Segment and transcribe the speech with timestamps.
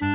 [0.00, 0.12] Hello，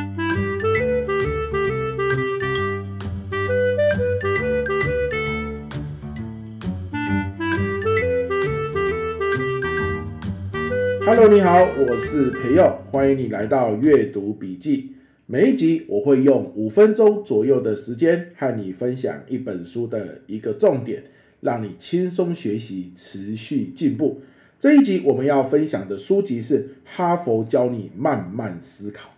[11.30, 14.96] 你好，我是培佑，欢迎你来到阅读笔记。
[15.28, 21.04] 每一集我会用五分钟左右的时间和你分享一本书的一个重点，
[21.42, 24.22] 让你轻松学习，持续进步。
[24.58, 29.10] 这一集我们要分享的书籍是《哈佛教你慢慢思考》。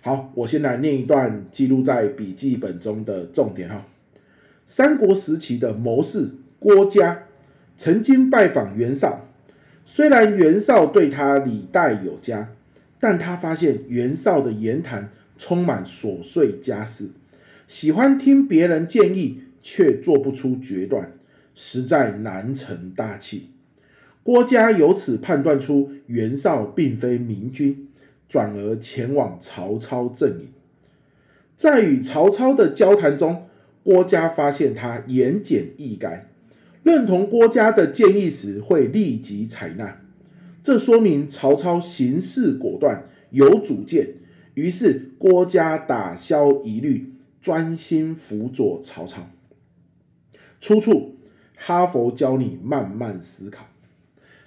[0.00, 3.84] 好，我先来念一段记录在笔记本中的重点哈。
[4.64, 7.24] 三国时期的谋士郭嘉
[7.76, 9.24] 曾经拜访袁绍。
[9.84, 12.50] 虽然袁绍对他礼待有加，
[13.00, 17.08] 但他发现袁绍的言谈充满琐碎家事，
[17.66, 21.12] 喜欢听别人建议，却做不出决断，
[21.54, 23.48] 实在难成大器。
[24.22, 27.87] 郭嘉由此判断出袁绍并非明君，
[28.28, 30.48] 转而前往曹操阵营。
[31.56, 33.48] 在与曹操的交谈中，
[33.82, 36.20] 郭嘉发现他言简意赅。
[36.84, 40.00] 认同郭嘉的建议时，会立即采纳，
[40.62, 44.14] 这说明曹操行事果断、有主见。
[44.54, 49.28] 于是郭嘉打消疑虑，专心辅佐曹操。
[50.60, 51.16] 出处：
[51.56, 53.66] 哈佛教你慢慢思考。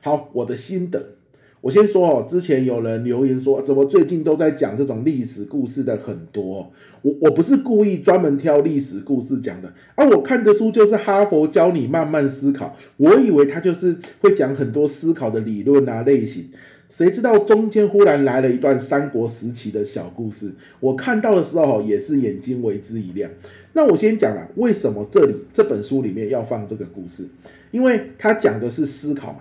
[0.01, 1.17] 好，我的心得。
[1.61, 6.71] 我先说哦，之前有人留言说，怎么最近都在讲这种历史故事的很多？
[7.03, 16.49] 我我不是故意专门挑历史故事讲的啊，我看的书就是哈佛教你慢慢思考，我以为他就是会讲很多思考的理论啊类型，
[16.89, 23.29] 谁知道中间忽然来了一段三国时期的小故事，我看到的时候也是眼睛为之一亮。
[23.73, 27.27] 那我先讲了，为什么这里这本书里面要放这个故事？
[27.69, 29.39] 因为他讲的是思考嘛，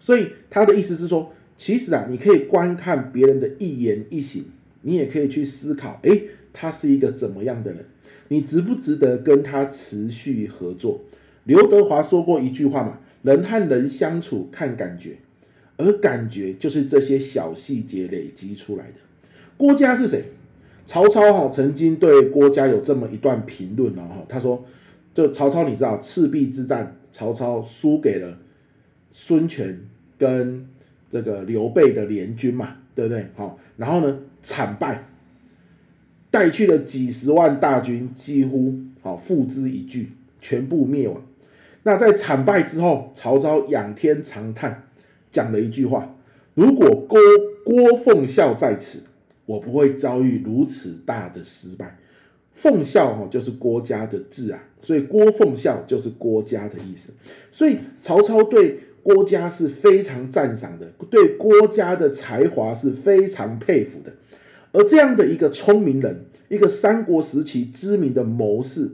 [0.00, 1.30] 所以他的意思是说。
[1.58, 4.44] 其实啊，你可以观看别人的一言一行，
[4.82, 7.84] 你也可以去思考，哎，他是一个怎么样的人？
[8.28, 11.00] 你值不值得跟他持续合作？
[11.42, 15.16] 刘德华说过一句话嘛，人和人相处看感觉，
[15.76, 18.94] 而感觉就是这些小细节累积出来的。
[19.56, 20.26] 郭嘉是谁？
[20.86, 24.64] 曹操哈曾经对郭嘉有这么一段评论哈，他说，
[25.12, 28.38] 就曹操你知道赤壁之战，曹操输给了
[29.10, 29.80] 孙权
[30.16, 30.64] 跟。
[31.10, 33.26] 这个刘备的联军嘛，对不对？
[33.34, 35.08] 好，然后呢，惨败，
[36.30, 40.08] 带去了几十万大军，几乎好付之一炬，
[40.40, 41.22] 全部灭亡。
[41.84, 44.86] 那在惨败之后，曹操仰天长叹，
[45.30, 46.14] 讲了一句话：
[46.52, 47.18] 如果郭
[47.64, 49.04] 郭奉孝在此，
[49.46, 51.96] 我不会遭遇如此大的失败。
[52.52, 57.14] 奉孝哈就是郭家的字啊，所以郭奉孝就是郭家的意思。
[57.50, 58.80] 所以曹操对。
[59.08, 64.12] 郭嘉是非常赞赏的，对郭嘉的才华是非常佩服的。
[64.72, 68.90] 而这样的一个聪明人，一个三国时期知名的谋士，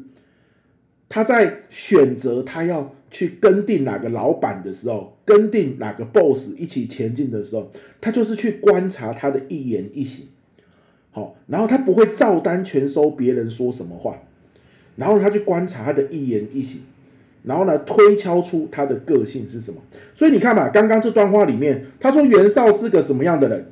[1.09, 10.29] 他在选择他要去跟定哪个老板的时候，跟定哪个 boss 一起前进的时候，他就是去观察他的一言一行。
[11.11, 14.23] 好，然后他不会照单全收别人说什么话，
[14.95, 16.83] 然后他去观察他的一言一行。
[17.44, 19.81] 然后呢，推敲出他的个性是什么？
[20.15, 23.66] 所以你看嘛，刚刚这段话里面，他说袁绍是个什么样的人？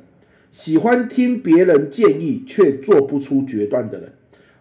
[0.51, 4.13] 喜欢听别人建议却做不出决断的人。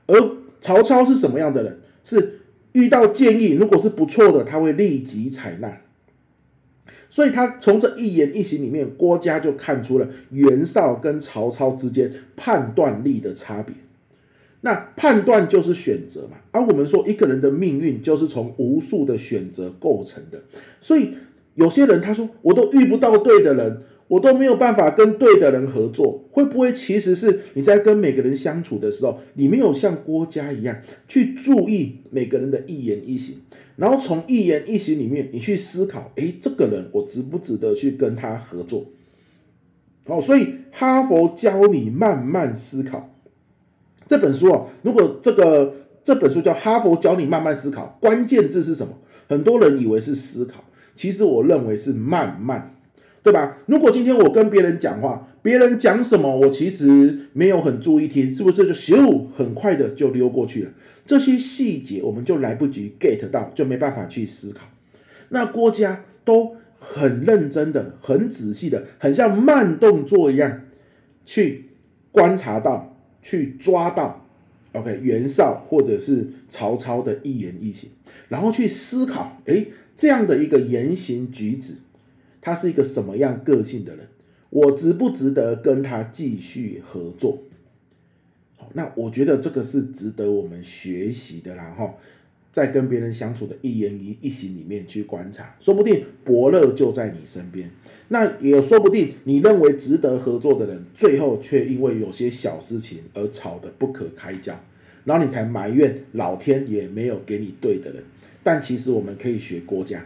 [0.07, 1.79] 而曹操是什么样的人？
[2.03, 2.41] 是
[2.73, 5.79] 遇到建议，如果是不错的，他会立即采纳。
[7.11, 13.75] 所以他从这一言一行里面，郭嘉就看出了袁绍跟曹操之间判断力的差别。
[14.65, 20.41] 那判断就是选择嘛，而我们说一个人的命运就是从无数的选择构成的，
[20.81, 21.15] 所以
[21.57, 33.39] 有些人他说我都遇不到对的人，我都没有办法跟对的人合作，会不会其实是你在跟每个人相处的时候，你没有像郭嘉一样去注意每个人的一言一行，
[33.75, 38.87] 然后从一言一行里面你去思考，诶，这个人我值不值得去跟他合作？
[40.07, 43.09] 好，所以哈佛教你慢慢思考。
[44.07, 48.93] 这本书啊，如果这个这本书叫《哈佛教你慢慢思考》，关键字是什么？
[49.29, 50.65] 很多人以为是思考，
[50.95, 52.75] 其实我认为是慢慢，
[53.23, 53.59] 对吧？
[53.67, 60.71] 如果今天我跟别人讲话，别人讲什么，我其实没有很注意听，是不是就咻很快的就溜过去了？
[61.07, 64.67] 这些细节我们就来不及 get 到，就没办法去思考。
[65.31, 70.61] 那郭嘉都很认真的、很仔细的，很像慢动作一样
[71.25, 71.71] 去
[72.11, 72.92] 观察到。
[73.23, 74.27] 去抓到
[74.73, 77.89] ，OK，袁绍或者是曹操的一言一行，
[78.29, 79.67] 然后去思考，哎，
[79.97, 81.75] 这样的一个言行举止，
[82.41, 84.09] 他是一个什么样个性的人？
[84.51, 87.39] 我值不值得跟他继续合作？
[88.57, 91.95] 好，那我觉得这个是值得我们学习的然后。
[92.53, 97.71] 在跟别人相处的一言一一行里面去观察，说不定伯乐就在你身边。
[98.09, 104.55] 那也说不定你认为值得合作的人，最后却因为有些小事情而吵得不可开交，
[105.05, 108.05] 然后你才埋怨老天也没有给你对的人。
[108.43, 110.05] 但其实我们可以学郭嘉，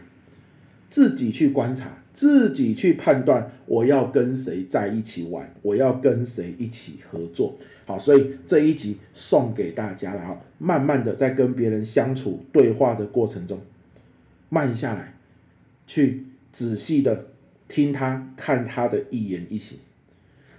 [0.97, 7.55] 自己去观察，自己去判断，我要跟谁在一起玩，我要跟谁一起合作。
[7.85, 10.41] 好，所以这一集送给大家了哈。
[10.57, 13.61] 慢慢的在跟别人相处对话的过程中，
[14.49, 15.13] 慢下来，
[15.87, 17.27] 去仔细的
[17.69, 19.79] 听他看他的一言一行，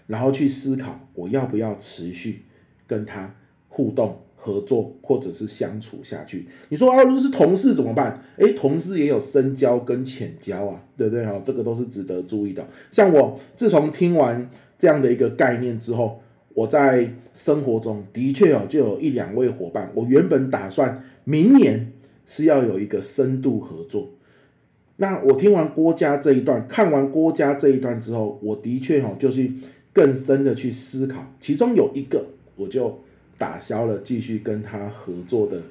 [0.05, 2.43] 然后去思考我要不要持续
[2.85, 3.33] 跟他
[3.69, 6.47] 互动合作或者是相处下去。
[6.69, 8.23] 你说啊，如果是同事怎么办？
[8.37, 11.25] 诶，同事也有深交跟浅交啊，对不对？
[11.25, 12.65] 哈，这个都是值得注意的。
[12.89, 16.21] 像我自从听完这样的一个概念之后。
[16.57, 21.93] 我在生活中的确哦，就有一两位伙伴，我原本打算明年
[22.25, 24.09] 是要有一个深度合作。
[24.95, 29.47] 那我听完郭嘉这一段，看完郭嘉这一段之后，我的确哦，就是
[29.93, 32.25] 更深的去思考，其中有一个
[32.55, 33.03] 我就
[33.37, 35.61] 打消了继续跟他合作的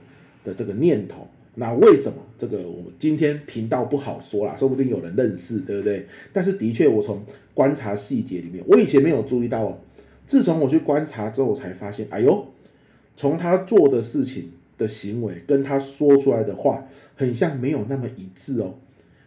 [0.44, 1.26] 的这个念头。
[1.58, 2.18] 那为什么？
[2.38, 6.06] 这个我们今天频道不好说啦，说不定有人认识，对不对？
[6.30, 7.24] 但是的确，我从
[7.54, 9.78] 观察细节里面，我以前没有注意到哦。
[10.26, 12.46] 自从我去观察之后，才发现，哎呦，
[13.16, 18.74] 从他做的事情的行为跟他说出来的话，很像没有那么一致哦，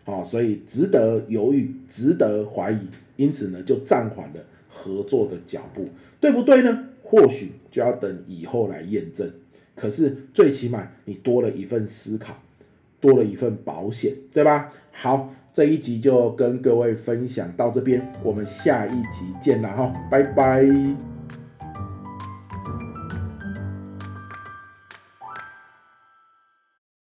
[0.03, 2.77] 好，所以值得犹豫，值得怀疑，
[3.15, 5.89] 因此呢，就暂缓了合作的脚步，
[6.21, 6.88] 对不对呢？
[7.09, 9.27] 或许就要等以后来验证。
[9.75, 12.35] 可是最起码你多了一份思考，
[13.01, 14.71] 多了一份保险，对吧？
[14.91, 15.33] 好。
[15.51, 20.63] 这一集就跟各位分享到这边，我们下一集见了哈，拜拜。